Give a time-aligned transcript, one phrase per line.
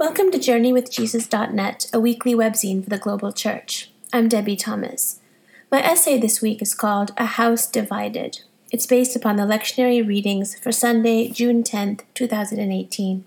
[0.00, 3.90] Welcome to JourneyWithJesus.net, a weekly webzine for the global church.
[4.12, 5.18] I'm Debbie Thomas.
[5.72, 8.42] My essay this week is called A House Divided.
[8.70, 13.24] It's based upon the lectionary readings for Sunday, June 10th, 2018.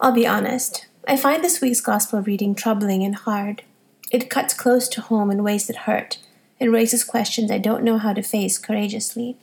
[0.00, 3.62] I'll be honest, I find this week's gospel reading troubling and hard.
[4.10, 6.18] It cuts close to home in ways that hurt
[6.58, 9.36] and raises questions I don't know how to face courageously.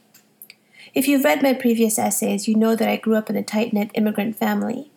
[0.93, 3.73] If you've read my previous essays, you know that I grew up in a tight
[3.73, 4.91] knit immigrant family.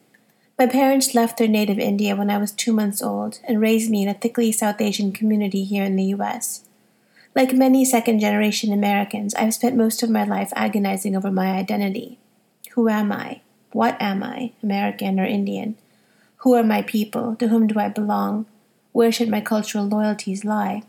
[0.59, 4.02] My parents left their native India when I was two months old and raised me
[4.02, 6.64] in a thickly South Asian community here in the US.
[7.34, 12.19] Like many second generation Americans, I've spent most of my life agonizing over my identity.
[12.72, 13.42] Who am I?
[13.72, 15.77] What am I, American or Indian?
[16.38, 17.36] Who are my people?
[17.36, 18.47] To whom do I belong?
[18.92, 20.84] Where should my cultural loyalties lie?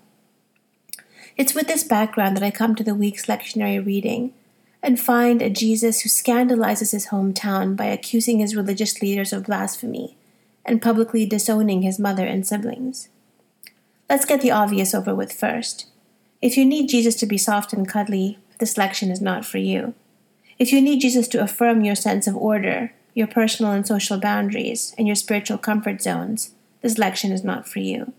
[1.35, 4.33] It's with this background that I come to the week's lectionary reading
[4.83, 10.17] and find a Jesus who scandalizes his hometown by accusing his religious leaders of blasphemy
[10.65, 13.07] and publicly disowning his mother and siblings.
[14.09, 15.87] Let's get the obvious over with first.
[16.41, 19.93] If you need Jesus to be soft and cuddly, this lection is not for you.
[20.59, 24.93] If you need Jesus to affirm your sense of order, your personal and social boundaries,
[24.97, 28.11] and your spiritual comfort zones, this lection is not for you.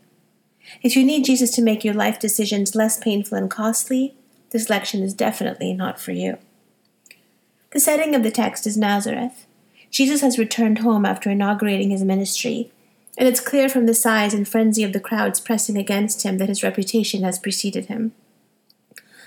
[0.82, 4.14] If you need Jesus to make your life decisions less painful and costly,
[4.50, 6.38] this lection is definitely not for you.
[7.74, 9.46] The setting of the text is Nazareth.
[9.90, 12.70] Jesus has returned home after inaugurating his ministry,
[13.18, 16.48] and it's clear from the size and frenzy of the crowds pressing against him that
[16.48, 18.12] his reputation has preceded him.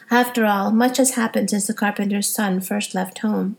[0.10, 3.58] After all, much has happened since the carpenter's son first left home.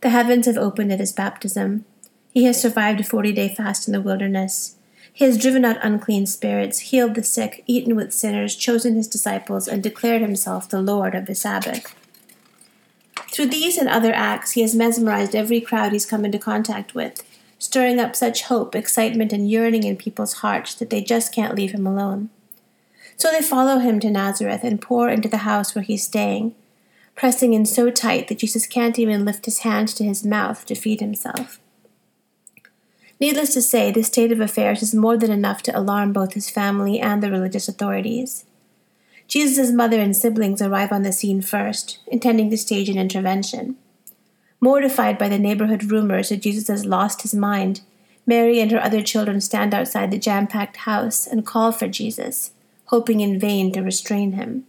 [0.00, 1.84] The heavens have opened at his baptism.
[2.32, 4.76] He has survived a forty day fast in the wilderness.
[5.12, 9.68] He has driven out unclean spirits, healed the sick, eaten with sinners, chosen his disciples,
[9.68, 11.94] and declared himself the Lord of the Sabbath.
[13.36, 17.22] Through these and other acts, he has mesmerized every crowd he's come into contact with,
[17.58, 21.72] stirring up such hope, excitement, and yearning in people's hearts that they just can't leave
[21.72, 22.30] him alone.
[23.18, 26.54] So they follow him to Nazareth and pour into the house where he's staying,
[27.14, 30.74] pressing in so tight that Jesus can't even lift his hand to his mouth to
[30.74, 31.60] feed himself.
[33.20, 36.48] Needless to say, this state of affairs is more than enough to alarm both his
[36.48, 38.46] family and the religious authorities.
[39.28, 43.76] Jesus' mother and siblings arrive on the scene first, intending to stage an intervention.
[44.60, 47.80] Mortified by the neighborhood rumors that Jesus has lost his mind,
[48.24, 52.52] Mary and her other children stand outside the jam packed house and call for Jesus,
[52.86, 54.64] hoping in vain to restrain him.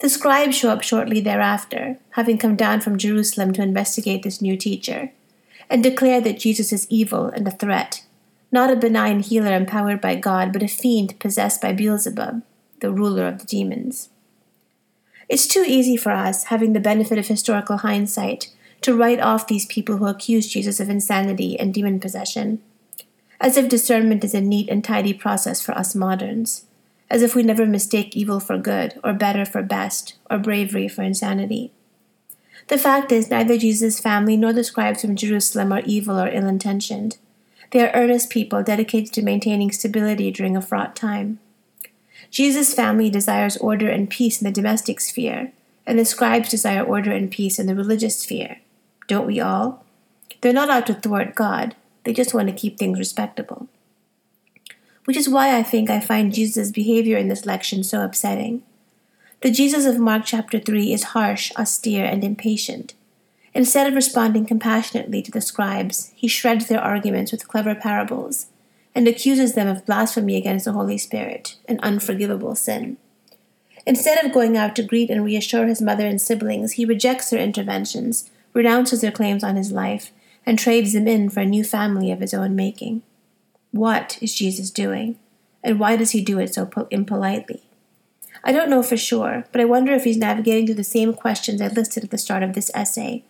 [0.00, 4.56] The scribes show up shortly thereafter, having come down from Jerusalem to investigate this new
[4.56, 5.12] teacher,
[5.70, 8.04] and declare that Jesus is evil and a threat,
[8.52, 12.42] not a benign healer empowered by God, but a fiend possessed by Beelzebub
[12.80, 14.10] the ruler of the demons.
[15.28, 19.66] It's too easy for us, having the benefit of historical hindsight, to write off these
[19.66, 22.60] people who accuse Jesus of insanity and demon possession,
[23.40, 26.66] as if discernment is a neat and tidy process for us moderns,
[27.10, 31.02] as if we never mistake evil for good, or better for best, or bravery for
[31.02, 31.72] insanity.
[32.68, 36.46] The fact is, neither Jesus' family nor the scribes from Jerusalem are evil or ill
[36.46, 37.16] intentioned.
[37.70, 41.38] They are earnest people dedicated to maintaining stability during a fraught time.
[42.30, 45.52] Jesus' family desires order and peace in the domestic sphere,
[45.86, 48.58] and the scribes desire order and peace in the religious sphere.
[49.06, 49.84] Don't we all?
[50.40, 53.68] They're not out to thwart God, they just want to keep things respectable.
[55.04, 58.62] Which is why I think I find Jesus' behavior in this lection so upsetting.
[59.40, 62.94] The Jesus of Mark chapter 3 is harsh, austere, and impatient.
[63.54, 68.46] Instead of responding compassionately to the scribes, he shreds their arguments with clever parables
[68.96, 72.96] and accuses them of blasphemy against the Holy Spirit, an unforgivable sin.
[73.86, 77.38] Instead of going out to greet and reassure his mother and siblings, he rejects their
[77.38, 80.12] interventions, renounces their claims on his life,
[80.46, 83.02] and trades them in for a new family of his own making.
[83.70, 85.18] What is Jesus doing?
[85.62, 87.64] And why does he do it so impolitely?
[88.42, 91.60] I don't know for sure, but I wonder if he's navigating through the same questions
[91.60, 93.24] I listed at the start of this essay,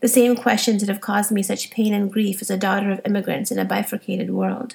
[0.00, 3.00] the same questions that have caused me such pain and grief as a daughter of
[3.06, 4.74] immigrants in a bifurcated world.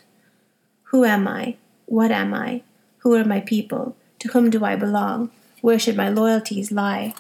[0.91, 1.57] Who am I?
[1.85, 2.61] What am I?
[2.99, 3.97] Who are my people?
[4.19, 5.31] To whom do I belong?
[5.61, 7.13] Where should my loyalties lie?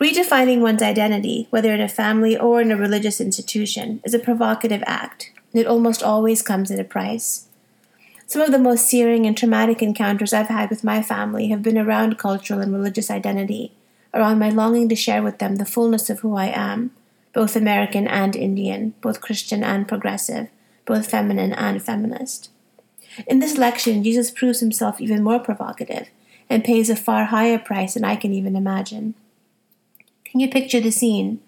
[0.00, 4.82] Redefining one's identity, whether in a family or in a religious institution, is a provocative
[4.86, 7.48] act, and it almost always comes at a price.
[8.26, 11.78] Some of the most searing and traumatic encounters I've had with my family have been
[11.78, 13.72] around cultural and religious identity,
[14.14, 16.92] around my longing to share with them the fullness of who I am,
[17.34, 20.48] both American and Indian, both Christian and progressive,
[20.88, 22.50] both feminine and feminist.
[23.26, 26.08] In this lection, Jesus proves himself even more provocative
[26.48, 29.14] and pays a far higher price than I can even imagine.
[30.24, 31.40] Can you picture the scene?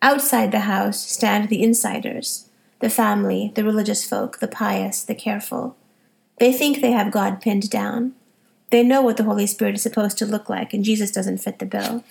[0.00, 2.48] Outside the house stand the insiders,
[2.80, 5.76] the family, the religious folk, the pious, the careful.
[6.38, 8.14] They think they have God pinned down.
[8.70, 11.58] They know what the Holy Spirit is supposed to look like, and Jesus doesn't fit
[11.58, 12.04] the bill.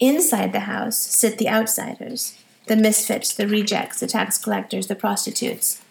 [0.00, 5.82] Inside the house sit the outsiders, the misfits, the rejects, the tax collectors, the prostitutes.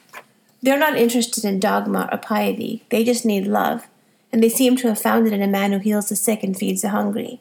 [0.62, 3.88] They're not interested in dogma or piety, they just need love,
[4.32, 6.58] and they seem to have found it in a man who heals the sick and
[6.58, 7.40] feeds the hungry.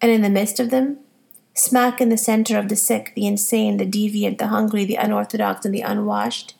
[0.00, 0.98] And in the midst of them,
[1.54, 5.64] smack in the center of the sick, the insane, the deviant, the hungry, the unorthodox,
[5.64, 6.54] and the unwashed,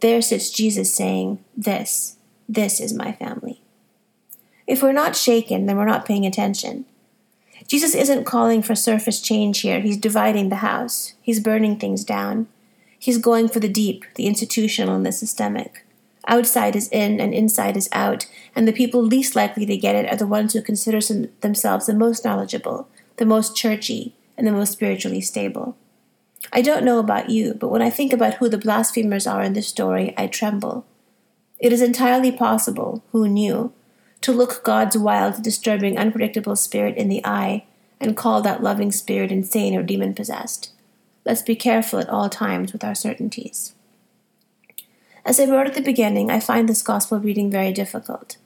[0.00, 2.16] there sits Jesus saying, This,
[2.48, 3.60] this is my family.
[4.66, 6.86] If we're not shaken, then we're not paying attention.
[7.66, 9.80] Jesus isn't calling for surface change here.
[9.80, 11.14] He's dividing the house.
[11.20, 12.46] He's burning things down.
[12.98, 15.84] He's going for the deep, the institutional, and the systemic.
[16.28, 20.10] Outside is in and inside is out, and the people least likely to get it
[20.10, 21.00] are the ones who consider
[21.40, 25.76] themselves the most knowledgeable, the most churchy, and the most spiritually stable.
[26.52, 29.52] I don't know about you, but when I think about who the blasphemers are in
[29.52, 30.84] this story, I tremble.
[31.58, 33.72] It is entirely possible, who knew,
[34.26, 37.62] to look God's wild, disturbing, unpredictable spirit in the eye
[38.00, 40.72] and call that loving spirit insane or demon possessed.
[41.24, 43.76] Let's be careful at all times with our certainties.
[45.24, 48.36] As I wrote at the beginning, I find this gospel reading very difficult.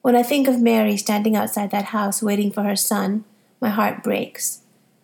[0.00, 3.26] When I think of Mary standing outside that house waiting for her son,
[3.60, 4.62] my heart breaks.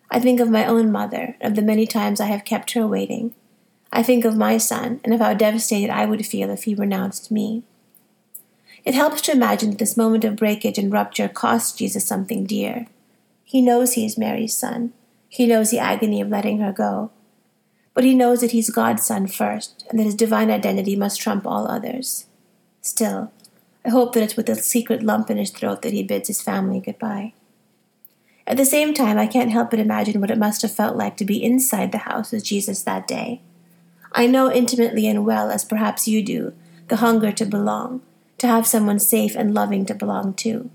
[0.09, 3.35] I think of my own mother, of the many times I have kept her waiting.
[3.91, 7.29] I think of my son, and of how devastated I would feel if he renounced
[7.29, 7.61] me.
[8.85, 12.87] It helps to imagine that this moment of breakage and rupture cost Jesus something dear.
[13.43, 14.93] He knows he is Mary's son.
[15.29, 17.11] He knows the agony of letting her go.
[17.93, 21.45] But he knows that he's God's son first, and that his divine identity must trump
[21.45, 22.25] all others.
[22.81, 23.31] Still,
[23.85, 26.41] I hope that it's with a secret lump in his throat that he bids his
[26.41, 27.33] family goodbye.
[28.45, 31.15] At the same time, I can't help but imagine what it must have felt like
[31.17, 33.41] to be inside the house with Jesus that day.
[34.11, 36.53] I know intimately and well, as perhaps you do,
[36.89, 38.01] the hunger to belong,
[38.37, 40.69] to have someone safe and loving to belong to.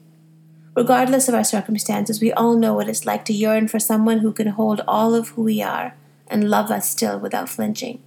[0.74, 4.32] Regardless of our circumstances, we all know what it's like to yearn for someone who
[4.32, 5.94] can hold all of who we are
[6.28, 8.00] and love us still without flinching.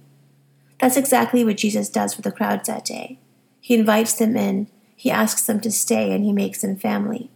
[0.80, 3.18] That's exactly what Jesus does for the crowds that day.
[3.60, 7.30] He invites them in, he asks them to stay, and he makes them family.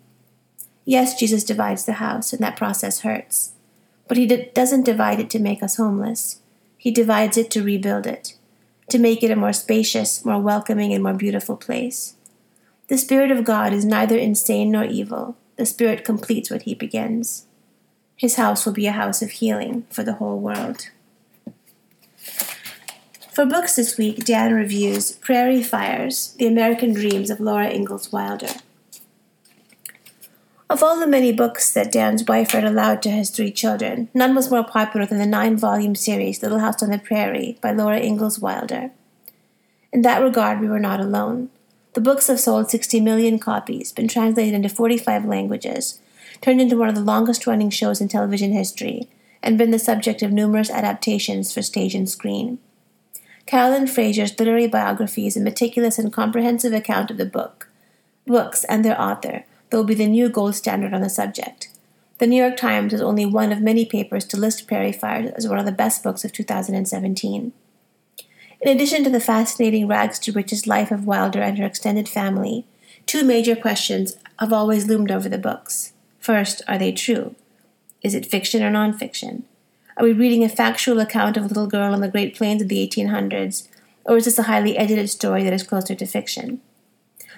[0.84, 3.52] Yes, Jesus divides the house, and that process hurts.
[4.08, 6.40] But he doesn't divide it to make us homeless.
[6.78, 8.35] He divides it to rebuild it,
[8.88, 12.14] to make it a more spacious, more welcoming, and more beautiful place.
[12.88, 15.36] The Spirit of God is neither insane nor evil.
[15.56, 17.46] The Spirit completes what He begins.
[18.14, 20.90] His house will be a house of healing for the whole world.
[23.32, 28.54] For books this week, Dan reviews Prairie Fires The American Dreams of Laura Ingalls Wilder.
[30.68, 34.34] Of all the many books that Dan's wife read aloud to his three children, none
[34.34, 38.00] was more popular than the nine volume series Little House on the Prairie by Laura
[38.00, 38.90] Ingalls Wilder.
[39.92, 41.50] In that regard, we were not alone.
[41.94, 46.00] The books have sold 60 million copies, been translated into 45 languages,
[46.40, 49.08] turned into one of the longest running shows in television history,
[49.44, 52.58] and been the subject of numerous adaptations for stage and screen.
[53.46, 57.68] Caroline Fraser's literary biography is a meticulous and comprehensive account of the book,
[58.26, 61.68] books, and their author, that will be the new gold standard on the subject.
[62.18, 65.46] The New York Times is only one of many papers to list Prairie Fires as
[65.46, 67.52] one of the best books of 2017.
[68.60, 72.64] In addition to the fascinating rags to riches life of Wilder and her extended family,
[73.04, 75.92] two major questions have always loomed over the books.
[76.18, 77.34] First, are they true?
[78.02, 79.42] Is it fiction or nonfiction?
[79.98, 82.68] Are we reading a factual account of a little girl on the Great Plains of
[82.68, 83.68] the 1800s,
[84.04, 86.60] or is this a highly edited story that is closer to fiction?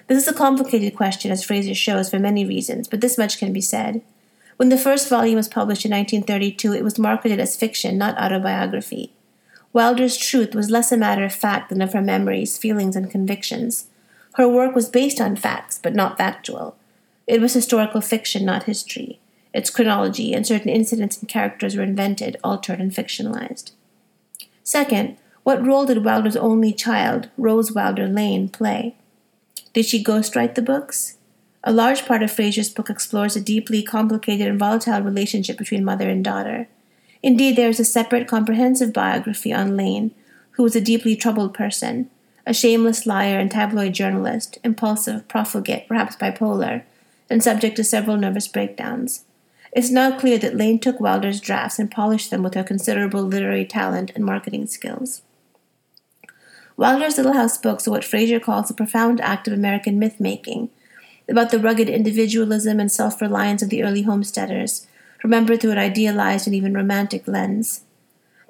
[0.09, 3.53] This is a complicated question, as Fraser shows, for many reasons, but this much can
[3.53, 4.01] be said.
[4.57, 9.13] When the first volume was published in 1932, it was marketed as fiction, not autobiography.
[9.71, 13.85] Wilder's truth was less a matter of fact than of her memories, feelings, and convictions.
[14.33, 16.75] Her work was based on facts, but not factual.
[17.27, 19.19] It was historical fiction, not history.
[19.53, 23.73] Its chronology and certain incidents and characters were invented, altered, and fictionalized.
[24.63, 28.95] Second, what role did Wilder's only child, Rose Wilder Lane, play?
[29.73, 31.17] Did she ghostwrite the books?
[31.63, 36.09] A large part of Fraser's book explores a deeply complicated and volatile relationship between mother
[36.09, 36.67] and daughter.
[37.21, 40.11] Indeed, there is a separate comprehensive biography on Lane,
[40.51, 42.09] who was a deeply troubled person,
[42.45, 46.83] a shameless liar and tabloid journalist, impulsive, profligate, perhaps bipolar,
[47.29, 49.25] and subject to several nervous breakdowns.
[49.71, 53.65] It's now clear that Lane took Wilder's drafts and polished them with her considerable literary
[53.65, 55.21] talent and marketing skills.
[56.79, 60.69] Wilder's Little House books are what Fraser calls a profound act of American myth making,
[61.27, 64.87] about the rugged individualism and self reliance of the early homesteaders,
[65.21, 67.81] remembered through an idealized and even romantic lens.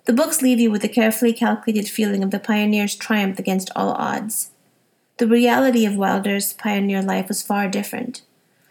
[0.06, 3.94] The books leave you with a carefully calculated feeling of the pioneer's triumph against all
[3.94, 4.52] odds.
[5.18, 8.22] The reality of Wilder's pioneer life was far different.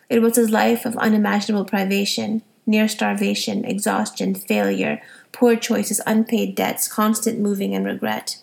[0.08, 6.86] It was his life of unimaginable privation, near starvation, exhaustion, failure, poor choices, unpaid debts,
[6.86, 8.36] constant moving, and regret.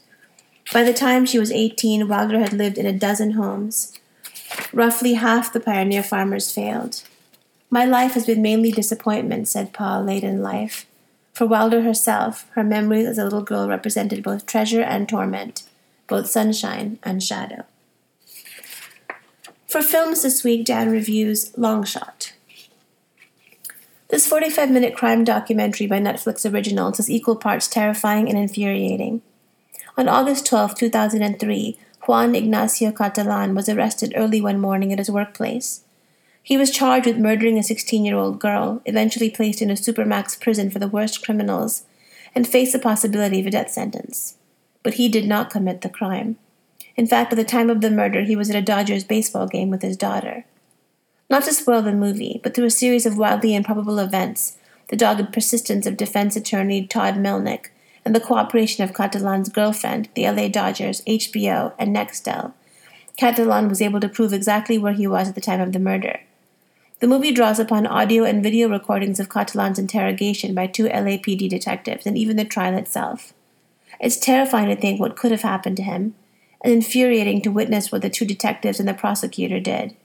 [0.73, 3.93] By the time she was 18, Wilder had lived in a dozen homes.
[4.73, 7.03] Roughly half the pioneer farmers failed.
[7.69, 10.85] My life has been mainly disappointment, said Pa late in life.
[11.33, 15.63] For Wilder herself, her memories as a little girl represented both treasure and torment,
[16.07, 17.65] both sunshine and shadow.
[19.67, 22.33] For films this week, Dan reviews Long Shot.
[24.07, 29.21] This 45 minute crime documentary by Netflix Originals is equal parts terrifying and infuriating.
[29.97, 35.85] On August 12, 2003, Juan Ignacio Catalan was arrested early one morning at his workplace.
[36.43, 40.39] He was charged with murdering a 16 year old girl, eventually placed in a supermax
[40.39, 41.83] prison for the worst criminals,
[42.35, 44.35] and faced the possibility of a death sentence.
[44.83, 46.35] But he did not commit the crime.
[46.97, 49.69] In fact, at the time of the murder, he was at a Dodgers baseball game
[49.69, 50.43] with his daughter.
[51.29, 54.57] Not to spoil the movie, but through a series of wildly improbable events,
[54.89, 57.69] the dogged persistence of defense attorney Todd Melnik,
[58.05, 62.53] and the cooperation of Catalan's girlfriend, the LA Dodgers, HBO, and Nextel,
[63.17, 66.19] Catalan was able to prove exactly where he was at the time of the murder.
[66.99, 72.05] The movie draws upon audio and video recordings of Catalan's interrogation by two LAPD detectives
[72.05, 73.33] and even the trial itself.
[73.99, 76.15] It's terrifying to think what could have happened to him,
[76.61, 79.95] and infuriating to witness what the two detectives and the prosecutor did.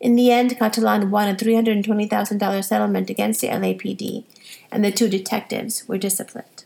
[0.00, 4.24] In the end, Catalan won a $320,000 settlement against the LAPD,
[4.70, 6.63] and the two detectives were disciplined.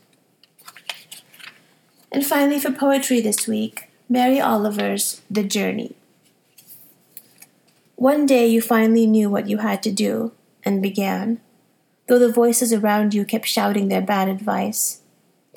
[2.11, 5.95] And finally, for poetry this week, Mary Oliver's The Journey.
[7.95, 10.31] One day you finally knew what you had to do,
[10.63, 11.41] and began,
[12.07, 15.01] though the voices around you kept shouting their bad advice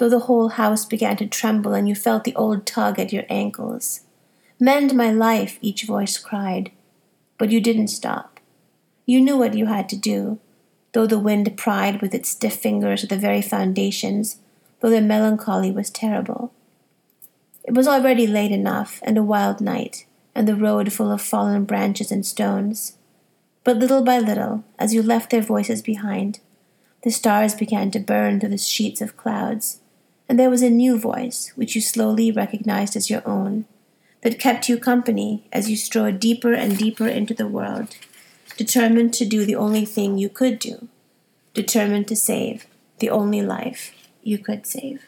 [0.02, 3.24] though the whole house began to tremble and you felt the old tug at your
[3.28, 4.00] ankles.
[4.58, 6.72] Mend my life, each voice cried.
[7.38, 8.40] But you didn't stop.
[9.06, 10.38] You knew what you had to do,
[10.92, 14.38] though the wind pried with its stiff fingers at the very foundations,
[14.82, 16.52] though their melancholy was terrible.
[17.64, 21.64] It was already late enough, and a wild night, and the road full of fallen
[21.64, 22.98] branches and stones.
[23.62, 26.40] But little by little, as you left their voices behind,
[27.04, 29.78] the stars began to burn through the sheets of clouds,
[30.28, 33.66] and there was a new voice, which you slowly recognized as your own,
[34.22, 37.94] that kept you company as you strode deeper and deeper into the world,
[38.56, 40.88] determined to do the only thing you could do,
[41.54, 42.66] determined to save
[42.98, 45.06] the only life you could save.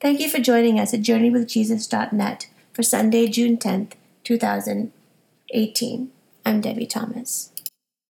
[0.00, 3.92] Thank you for joining us at JourneyWithJesus.net for Sunday, June 10th,
[4.24, 6.10] 2018.
[6.44, 7.50] I'm Debbie Thomas.